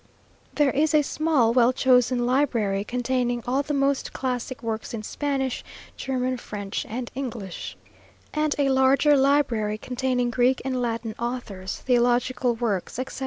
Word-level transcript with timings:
There 0.55 0.71
is 0.71 0.95
a 0.95 1.03
small 1.03 1.53
well 1.53 1.71
chosen 1.71 2.25
library, 2.25 2.83
containing 2.83 3.43
all 3.45 3.61
the 3.61 3.75
most 3.75 4.13
classic 4.13 4.63
works 4.63 4.95
in 4.95 5.03
Spanish, 5.03 5.63
German, 5.95 6.37
French, 6.37 6.87
and 6.89 7.11
English; 7.13 7.77
and 8.33 8.55
a 8.57 8.69
larger 8.69 9.15
library, 9.15 9.77
containing 9.77 10.31
Greek 10.31 10.59
and 10.65 10.81
Latin 10.81 11.13
authors, 11.19 11.81
theological 11.85 12.55
works, 12.55 12.97
etc. 12.97 13.19